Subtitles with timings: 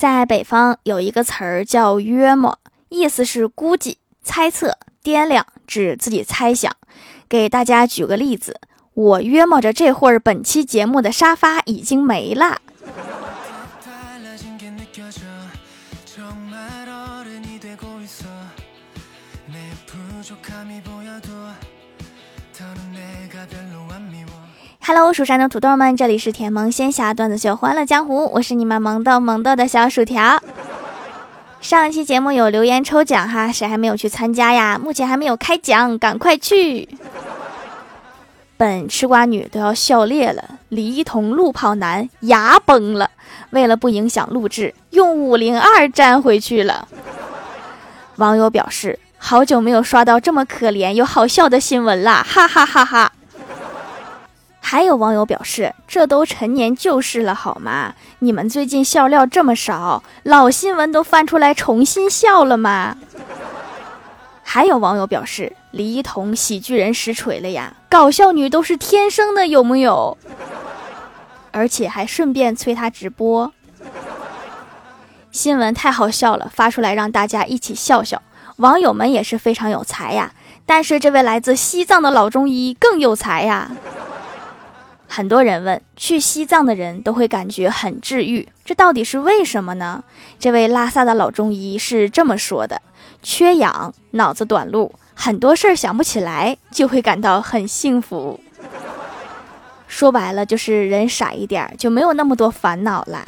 [0.00, 2.58] 在北方有一个词儿叫“约摸”，
[2.88, 6.74] 意思是估计、猜测、掂量，指自己猜想。
[7.28, 8.58] 给大家举个例子，
[8.94, 12.62] 我约摸着这会儿本期节目的沙发已经没了。
[24.92, 30.42] Hello，蜀山的土豆们，这里是甜萌仙侠段子秀《欢乐江湖》，我是你们萌豆萌豆的小薯条。
[31.60, 34.76] 上一期节目有留言抽奖哈，谁还没有去参加呀？
[34.82, 36.88] 目前还没有开奖，赶快去！
[38.56, 43.08] 本吃瓜女都要笑裂了，李一桐路跑男牙崩了，
[43.50, 46.88] 为了不影响录制，用五零二粘回去了。
[48.16, 53.12] 网友表示，好久没有刷到这么可怜又好笑的新闻啦，哈哈哈哈！
[54.70, 57.96] 还有网友表示，这都陈年旧事了好吗？
[58.20, 62.96] 你们最近笑料这么少，老新闻都翻出来重新笑了吗？
[64.44, 70.16] 还有网友表示，李一桐喜剧人实锤了呀，搞笑女都是天生的，有木有？
[71.50, 73.52] 而且还顺便催他直播。
[75.32, 78.22] 新闻太好笑了，发出来让大家一起笑笑。
[78.58, 80.30] 网友们也是非常有才呀，
[80.64, 83.72] 但是这位来自西藏的老中医更有才呀。
[85.12, 90.04] 很多人问，去西藏的人都会感觉很治愈，这到底是为什么呢？
[90.38, 92.80] 这位拉萨的老中医是这么说的：
[93.20, 98.38] 缺氧，脑子短路，很多事儿想不起来，就会感到很幸福。
[99.88, 103.26] 说白了，就是人傻一点，就没有那么多烦恼了。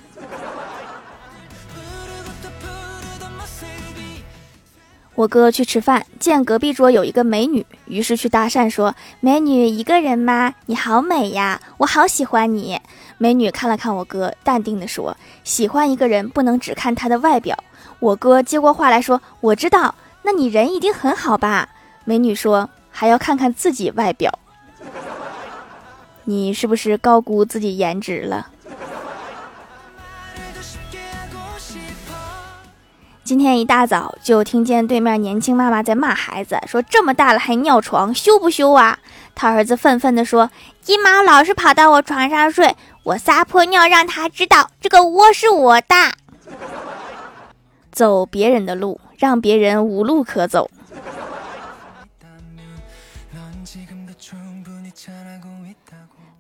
[5.15, 10.55] 我哥去吃饭，见隔壁桌有一个美女，于是去搭讪说：“美女一个人吗？
[10.65, 12.81] 你好美呀，我好喜欢你。”
[13.19, 17.57] 美女看了看我哥，淡定的说：“喜欢一个人不能只看他的外表。”
[18.01, 21.69] 我哥接过话来说：“我知道，那你人一定很好吧？”
[22.05, 24.33] 美女说：“还要看看自己外表，
[26.25, 28.49] 你是不是高估自己颜值了？”
[33.25, 38.99] 今天一大早就听见对面年轻妈妈在骂孩子，说这么大了还尿床，羞不羞啊？
[39.35, 40.51] 他儿子愤愤地说
[40.87, 45.95] ：“一毛老是跑到我床上睡，我撒泼尿让他知道这个窝是我的。”
[47.93, 50.69] 走别人的路，让别人无路可走。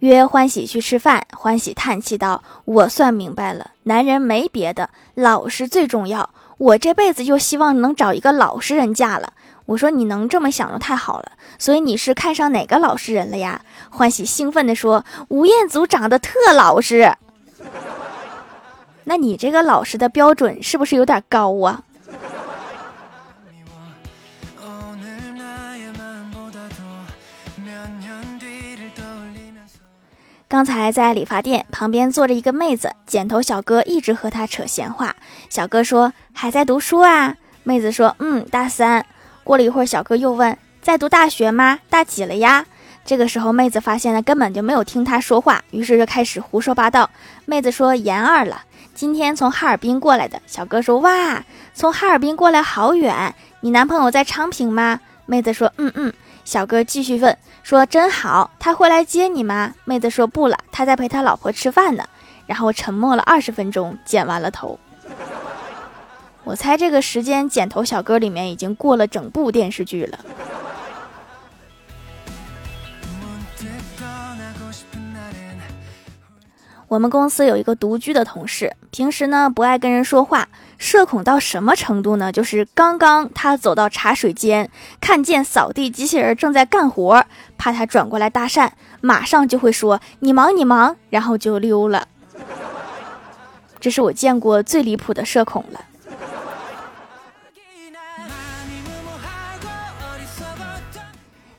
[0.01, 6.29] 约欢喜去吃饭，欢喜叹气道：“我算明白了，男人没别的，老实最重要。”
[6.63, 9.33] 我这辈子就希望能找一个老实人嫁了。
[9.67, 11.33] 我说你能这么想就太好了。
[11.59, 13.63] 所以你是看上哪个老实人了呀？
[13.91, 17.13] 欢喜兴奋地说：“吴彦祖长得特老实。
[19.05, 21.83] ”那你这个老实的标准是不是有点高啊？
[30.53, 35.17] 刚才在理发店旁边坐着一个妹子，剪头小哥一直和她扯闲话。
[35.49, 39.07] 小哥说：“还在读书啊？”妹子说：“嗯，大三。”
[39.45, 41.79] 过了一会儿，小哥又问：“在读大学吗？
[41.89, 42.67] 大几了呀？”
[43.03, 47.09] 这个时候，妹子发现了根本就没有听他说话，于是就开始胡说八道。
[47.47, 48.61] 妹子说：“研二了，
[48.95, 51.43] 今天从哈尔滨过来的。”小哥说：“哇，
[51.73, 56.13] 从哈尔滨过来好远，你男朋友在昌平吗？”妹子说：“嗯嗯。”
[56.45, 57.37] 小哥继续问。
[57.63, 59.75] 说真好，他会来接你吗？
[59.85, 62.05] 妹子说不了，他在陪他老婆吃饭呢。
[62.47, 64.79] 然后沉默了二十分钟，剪完了头。
[66.45, 70.19] 我猜这个时间，剪头小哥里面已经过了整部电视剧了。
[76.93, 82.31] 我们公司有一个独居的同事，平时呢不爱跟人说话，社恐到什么程度呢？
[82.31, 84.69] 就是刚刚他走到茶水间，
[85.01, 87.25] 看见扫地机器人正在干活，
[87.57, 88.69] 怕他转过来搭讪，
[89.01, 92.09] 马上就会说你忙你忙，然后就溜了。
[93.81, 95.81] 这是我见过最离谱的社恐了。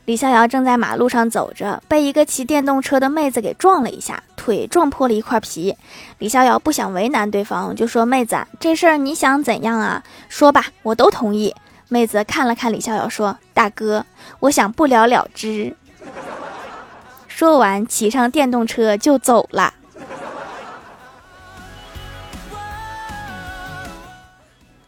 [0.05, 5.77] 李逍遥正在马路上走着，被一个骑电动车的妹子给撞了一下，腿撞破了一块皮。
[6.17, 10.03] 李逍遥不想为难对方，就说：“妹子，这事儿你想怎样啊？
[10.27, 11.55] 说吧，我都同意。”
[11.87, 14.05] 妹子看了看李逍遥，说：“大哥，
[14.39, 15.73] 我想不了了之。”
[17.29, 19.73] 说完，骑上电动车就走了。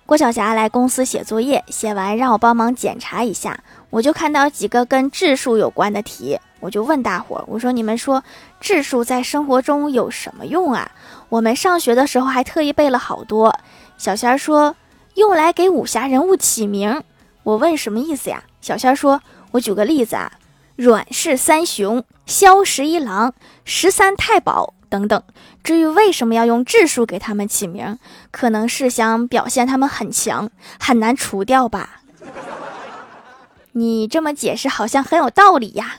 [0.07, 3.59] 郭晓霞来公司写作业，写完让我帮忙检查一下。
[3.89, 8.23] 我就看到几个跟质数有关的题，我就问大伙儿，我说你们说
[8.59, 10.91] 质数在生活中有什么用啊？
[11.29, 13.57] 我们上学的时候还特意背了好多。
[13.97, 14.75] 小仙儿说
[15.13, 17.03] 用来给武侠人物起名。
[17.43, 18.43] 我问什么意思呀？
[18.59, 19.21] 小仙儿说，
[19.51, 20.31] 我举个例子啊，
[20.75, 23.33] 阮氏三雄、萧十一郎、
[23.63, 25.23] 十三太保等等。
[25.63, 27.97] 至于为什么要用质数给他们起名，
[28.31, 30.49] 可能是想表现他们很强，
[30.79, 32.01] 很难除掉吧。
[33.77, 35.97] 你这么解释好像很有道理呀。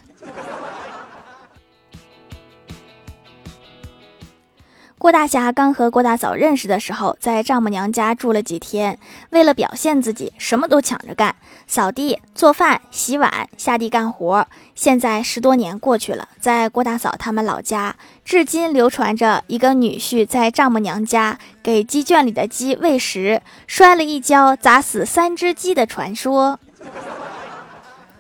[4.97, 8.99] 郭大侠刚和郭大嫂认识的时候，在丈母娘家住了几天。
[9.29, 11.37] 为了表现自己，什么都抢着干，
[11.67, 14.49] 扫地、做饭、洗碗、下地干活。
[14.75, 17.95] 现在十多年过去了，在郭大嫂他们老家，
[18.25, 26.59] 至今流传着一个女婿在丈母娘家给鸡圈里的鸡喂食，摔了一跤砸死三只鸡的传说。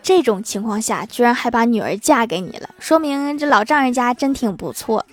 [0.06, 5.04] 这种情况下，居然还把女儿嫁给你了，说明这老丈人家真挺不错。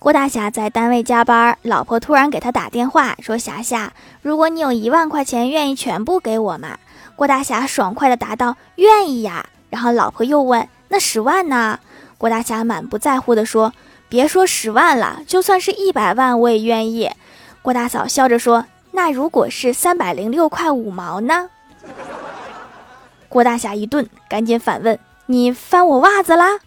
[0.00, 3.92] 郭大侠在单位加班，老婆突然给他打电话说：“霞霞，
[4.22, 6.76] 如果你有一万块钱，愿意全部给我吗？”
[7.14, 11.78] 郭大侠爽快的答道：“愿意呀。”然后老婆又问：“那十万呢？”
[12.18, 13.72] 郭大侠满不在乎的说
[14.10, 17.08] ：“别说十万了，就算是一百万，我也愿意。”
[17.62, 18.66] 郭大嫂笑着说。
[18.96, 21.50] 那如果是三百零六块五毛呢？
[23.28, 24.96] 郭大侠一顿，赶紧反问
[25.26, 26.60] ：“你翻我袜子啦？”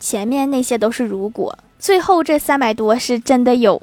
[0.00, 3.82] 前面那些都是如果，最后这三百多是真的有。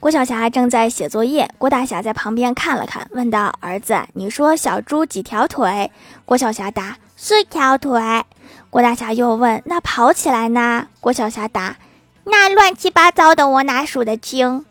[0.00, 5.92] 郭晓霞正在写作业，郭大侠在旁边看了看，问道：“儿子，你说小猪几条腿？”
[6.26, 8.24] 郭晓霞答：“四条腿。”
[8.70, 11.76] 郭大侠又问：“那跑起来呢？”郭晓霞答
[12.22, 14.64] ：“那乱七八糟的，我哪数得清？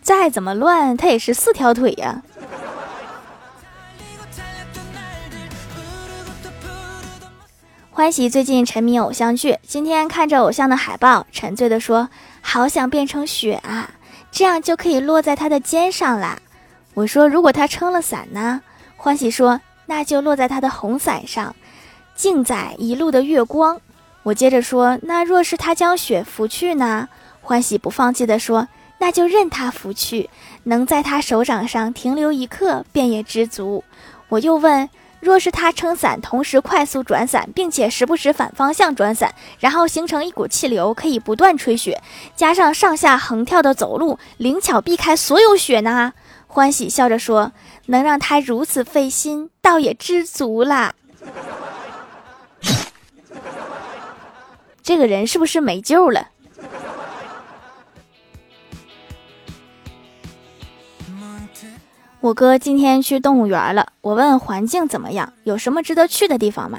[0.00, 2.22] 再怎么乱，它也是四条腿呀。”
[7.90, 12.08] 欢喜最近沉迷偶像剧，今天看着偶像的海报，沉醉的说
[12.40, 13.90] ：“好想变成雪啊，
[14.30, 16.38] 这样就可以落在他的肩上啦。”
[16.94, 18.62] 我说：“如果他撑了伞呢？”
[18.96, 19.60] 欢喜说。
[19.90, 21.56] 那就落在他的红伞上，
[22.14, 23.80] 静载一路的月光。
[24.22, 27.08] 我接着说，那若是他将雪拂去呢？
[27.40, 30.30] 欢喜不放弃地说，那就任他拂去，
[30.62, 33.82] 能在他手掌上停留一刻，便也知足。
[34.28, 34.88] 我又问，
[35.18, 42.00] 若是他撑伞，同时快速转伞，并且时不时反方向转伞，然后形成一股气流，可以不断吹雪，
[42.36, 46.12] 加上上下横跳的走路，灵巧避开所有雪呢？
[46.52, 47.52] 欢喜笑着说
[47.86, 50.94] ：“能让他如此费心，倒也知足啦。
[54.82, 56.28] 这个人是不是没救了？”
[62.20, 66.78] 我哥今天去动物园了，我问环境怎么样，有什么值得去的地方吗？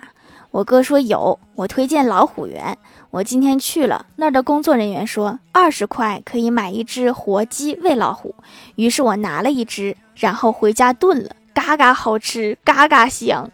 [0.51, 2.77] 我哥说有，我推荐老虎园。
[3.09, 8.35] 我今天去了那儿的工作人员说，二十块可以买一只活鸡喂老虎。
[8.75, 13.49] 于是我拿了一只，然后回家炖了，嘎嘎好吃，嘎嘎香。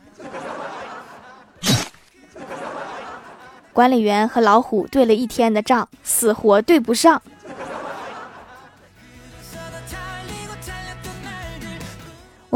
[3.73, 7.21] 管理员和老虎对了一天的账，死活对不上。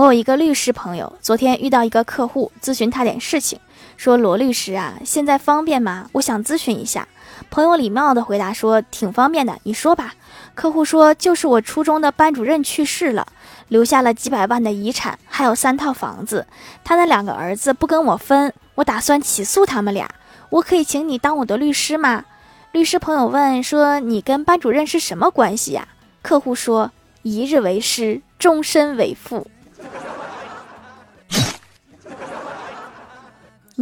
[0.01, 3.59] 我有一个律师朋友，昨天遇到一个客户咨询他点事情。
[3.97, 6.09] 说罗律师啊，现在方便吗？
[6.14, 7.07] 我想咨询一下。
[7.52, 10.16] 朋友礼貌的回答说：“挺方便的，你说吧。”
[10.56, 13.28] 客户说：“就是我初中的班主任去世了，
[13.68, 16.47] 留下了几百万的遗产，还有三套房子。
[16.83, 20.09] 他的两个儿子不跟我分，我打算起诉他们俩。
[20.49, 22.25] 我可以请你当我的律师吗？”
[22.73, 25.87] 律师朋友问说：“你跟班主任是什么关系呀？”
[26.23, 26.90] 客户说
[27.21, 29.45] ：“一日为师，终身为父。”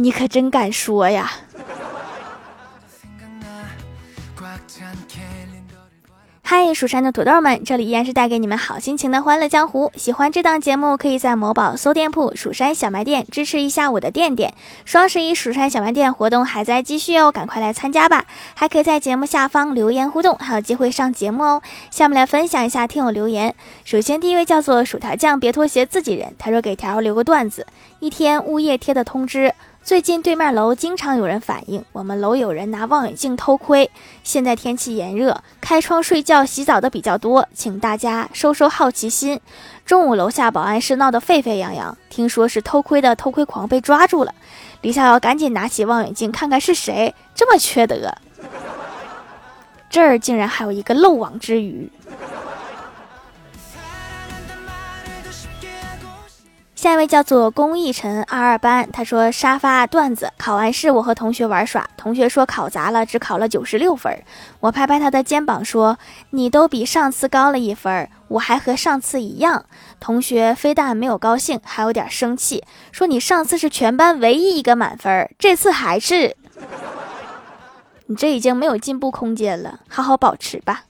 [0.00, 1.30] 你可真敢说呀！
[6.42, 9.92] 嗨，蜀山的土豆们，这里依然是带给你们好心情的欢乐江湖。
[9.94, 14.54] 喜欢这档节目，可以在某宝搜店铺“蜀山小卖店”支持一下我的店店。
[14.86, 18.24] 双十一蜀山小卖店活动还在继续哦，赶快来参加吧！
[18.54, 21.62] 还可以在节目下方留言互动，还有机会上节目哦。
[21.90, 23.54] 下面来分享一下听友留言。
[23.84, 26.34] 首先，第一位叫做薯条酱，别拖鞋，自己人。
[26.38, 27.66] 他说给条留个段子：
[28.00, 29.54] 一天，物业贴的通知。
[29.90, 33.90] 最近对面楼经常有人反映，我们楼有人拿望远镜偷窥。
[34.22, 39.40] 现在天气炎热，开窗睡觉、洗澡的比较多，请大家收收好奇心。
[39.84, 44.32] 中午楼下保安室闹得沸沸扬扬，听说是偷窥的偷窥狂被抓住了。
[44.82, 48.14] 李逍遥赶紧拿起望远镜看看是谁，这么缺德。
[49.90, 51.90] 这儿竟然还有一个漏网之鱼。
[56.80, 64.10] 下一位叫做龚逸晨二二班，他说沙发段子考完试，我和同学玩耍，同学说考砸了，只考了九十六分。
[64.60, 65.98] 我拍拍他的肩膀说
[66.30, 69.66] ：“你都比上次高了一分，我还和上次一样。”
[70.00, 76.34] 同学非但没有高兴，还有点生气，说：“你上次是全班唯一一个满分，这次还是……
[78.06, 80.84] 你这已经没有进步空间了，好好保持吧。”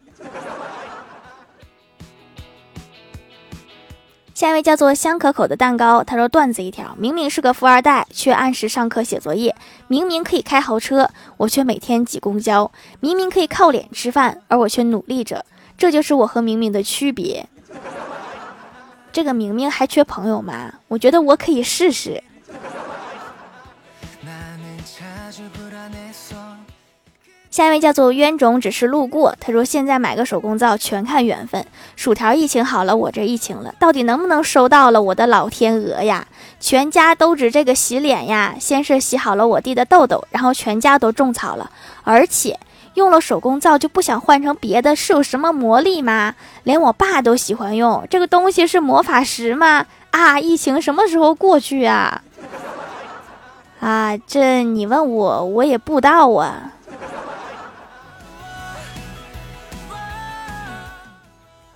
[4.41, 9.53] 下一位叫做香可口的蛋糕，他说段子一条：明明是个富二代，却按时上课写作业；
[9.87, 12.71] 明明可以开豪车，我却每天挤公交；
[13.01, 15.45] 明明可以靠脸吃饭，而我却努力着。
[15.77, 17.47] 这就是我和明明的区别。
[19.13, 20.73] 这个明明还缺朋友吗？
[20.89, 22.25] 我觉得我可以试试。
[27.51, 29.35] 下一位叫做冤种，只是路过。
[29.41, 31.67] 他说：“现在买个手工皂全看缘分。
[31.97, 35.03] 薯条疫情好了，我这疫情了，到底能不能收到了？
[35.03, 36.29] 我的老天鹅呀！
[36.61, 41.69] 全家都指这个洗脸呀，先是洗好了我弟的痘痘，然后全家都种草了。
[42.05, 42.57] 而且
[42.95, 46.37] 用了手工皂就不想换成别的，是有什么魔力吗？
[46.63, 49.87] 连我爸都喜欢用这个东西，是魔法石吗？
[50.13, 50.39] 啊！
[50.39, 52.23] 疫情什么时候过去啊？
[53.81, 56.75] 啊，这你问我，我也不知道啊。”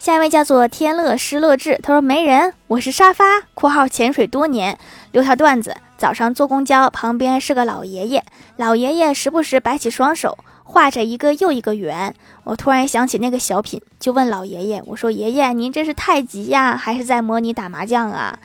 [0.04, 3.24] 下一位叫做天乐失乐志，他说没人，我是沙发
[3.56, 4.78] （括号潜水多年）。
[5.12, 8.22] 留条段子：早上坐公交，旁边是个老爷爷，
[8.58, 12.14] 老爷爷时不时摆起双手，画着一个又一个圆。
[12.42, 18.38] 我突然想起那个小品，就问老爷爷：“我说爷爷，您这是太极呀，还是在模拟打麻将啊？”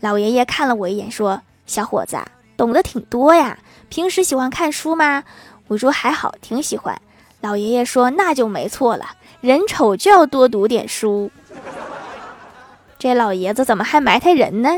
[0.00, 2.18] 老爷爷看了我一眼，说：“小伙子，
[2.58, 3.58] 懂得挺多呀。
[3.88, 5.24] 平时喜欢看书吗？”
[5.68, 7.00] 我说：“还好，挺喜欢。”
[7.46, 9.06] 老爷爷说：“那就没错了。”
[9.40, 11.30] 人丑就要多读点书，
[12.98, 14.68] 这老爷子怎么还埋汰人呢？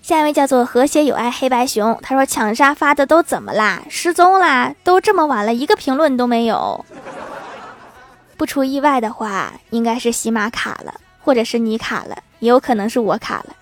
[0.00, 3.82] 下一位叫做和谐友爱黑白熊，他说抢沙发的都怎么啦？
[3.90, 4.72] 失踪啦？
[4.84, 6.84] 都这么晚了，一个评论都没有。
[8.36, 13.56] 不出意外的话，应该是喜马卡了，或者是你卡了，也有可能是我卡了。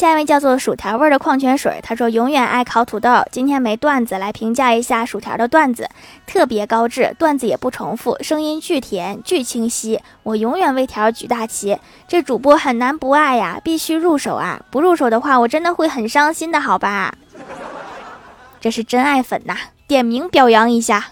[0.00, 3.22] 下一位叫做薯条味的矿泉水，他说永远爱烤土豆。
[3.30, 5.86] 今天没段子，来评价一下薯条的段子，
[6.26, 10.00] 特别高质，段子也不重复，声音巨甜巨清晰。
[10.22, 11.78] 我永远为条举大旗，
[12.08, 14.64] 这主播很难不爱呀，必须入手啊！
[14.70, 17.14] 不入手的话，我真的会很伤心的，好吧？
[18.58, 19.54] 这是真爱粉呐，
[19.86, 21.08] 点名表扬一下。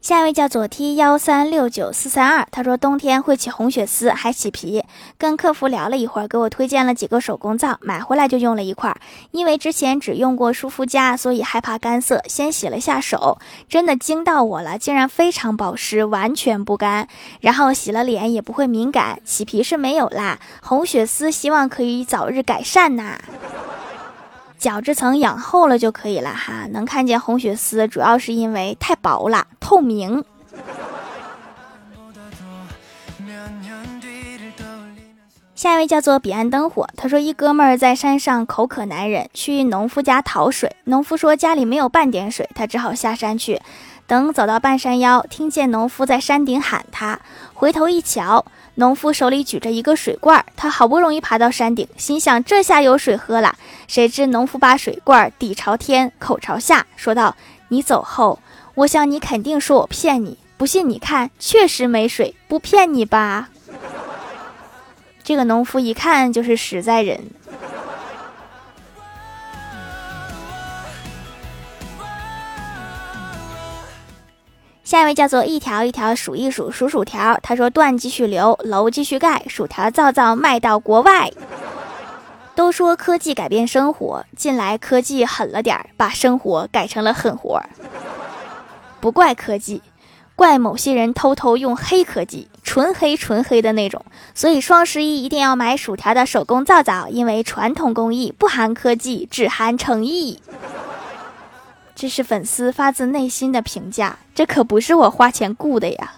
[0.00, 4.84] 下一位叫左 T 幺三六九四三二，他说冬天会起红血丝，还起皮。
[5.18, 8.96] 跟客服聊了一会儿，给我推荐了几个手工皂，买回来就用了一块。
[9.32, 13.38] 因为之前只用过舒肤佳，所以害怕干涩，先洗了下手，
[13.68, 17.08] 真的惊到我了，竟然非常保湿，完全不干。
[17.40, 20.38] 然后洗了脸也不会敏感，起皮是没有啦。
[20.62, 23.18] 红血丝希望可以早日改善呐。
[24.58, 30.24] 角质层养厚了就可以了哈，能看见红血丝，主要是因为太薄了，透明。
[35.54, 43.60] 下一位叫做彼岸灯火，他说一哥们儿在山上口渴难忍，去农夫家讨水，农夫说家里没有半点水，他只好下山去。
[44.06, 47.20] 等走到半山腰，听见农夫在山顶喊他，
[47.54, 48.44] 回头一瞧。
[48.76, 53.56] 农夫手里举着一个水罐，他好不容易爬到山顶，心想这下有水喝了。
[53.88, 57.34] 谁知农夫把水罐底朝天，口朝下，说道
[57.68, 58.38] ：“你走后，
[58.74, 60.36] 我想你肯定说我骗你。
[60.58, 63.48] 不信你看，确实没水，不骗你吧。”
[65.24, 67.30] 这个农夫一看就是实在人。
[74.84, 81.30] 下一位叫做一条一条数一数数薯条，他说段继续流，楼继续盖，薯条造造卖到国外。
[82.58, 87.70] 都说科技改变生活，近来科技狠了点儿，把生活改成了狠活儿。
[88.98, 89.80] 不怪科技，
[90.34, 94.04] 怪某些人偷偷用黑科技，纯黑纯黑的那种。
[94.34, 100.42] 所以双十一一定要买薯条的手工皂皂，因为传统工艺不含科技，只含诚意。
[101.94, 106.14] 这是粉丝发自内心的评价，这可不是我花钱雇的呀。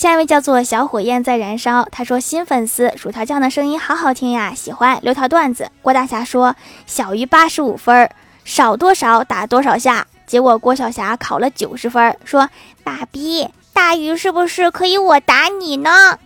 [0.00, 5.70] 下一位叫做小火焰在燃烧，他说新粉丝薯条酱的声音好好听呀，喜欢留条段子。
[5.82, 8.08] 郭大侠说小于八十五分，
[8.42, 12.48] 少多少打多少下，结果郭晓霞考了九十分，说
[12.82, 16.18] ：“爸比，大鱼是不是可以我打你呢？”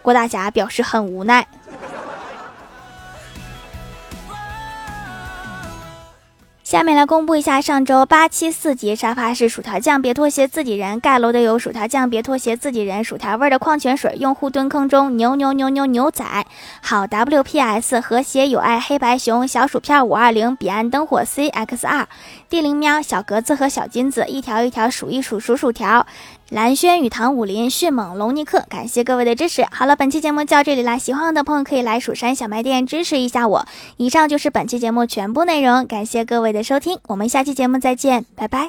[0.00, 1.44] 郭大侠表示很无奈。
[6.72, 16.24] 下面来公布一下上周八七四级沙发是薯条酱，别拖鞋，自己人盖楼的有薯条酱，别拖鞋，自己人薯条味的矿泉水，用户蹲坑中牛牛牛牛牛仔，
[16.80, 22.06] 好 WPS 和谐有爱黑白熊小薯片五二零彼岸灯火 CXR
[22.48, 26.06] 地灵喵小格子和小金子一条一条数一数数薯条。
[26.52, 29.66] 蓝轩与唐武林、迅猛龙尼克，感谢各位的支持。
[29.70, 33.66] 好了，本期节目就到这里啦，喜欢我的朋友可以来蜀山小卖店支持一下我。
[33.96, 38.68] 以上就是本期节目全部内容，感谢各位的收听，我们下期节目再见，拜拜。